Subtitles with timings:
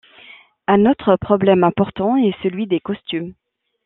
[0.67, 3.35] Un autre problème important est celui des costumes.